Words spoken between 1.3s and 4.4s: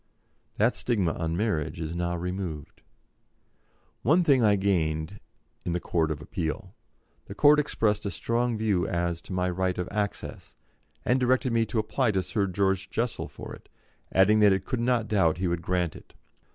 marriage is now removed. One